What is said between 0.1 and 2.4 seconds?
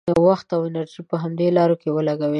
وخت او انرژي په همدې لارو کې ولګوي.